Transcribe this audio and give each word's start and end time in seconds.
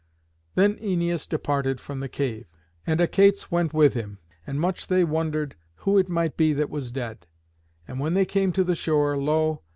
Then 0.55 0.77
Æneas 0.77 1.29
departed 1.29 1.79
from 1.79 1.99
the 1.99 2.09
cave, 2.09 2.47
and 2.87 2.99
Achates 2.99 3.51
went 3.51 3.71
with 3.71 3.93
him, 3.93 4.17
and 4.47 4.59
much 4.59 4.87
they 4.87 5.03
wondered 5.03 5.53
who 5.75 5.99
it 5.99 6.09
might 6.09 6.35
be 6.35 6.53
that 6.53 6.71
was 6.71 6.89
dead. 6.89 7.27
And 7.87 7.99
when 7.99 8.15
they 8.15 8.25
came 8.25 8.51
to 8.53 8.63
the 8.63 8.73
shore, 8.73 9.15
lo! 9.15 9.61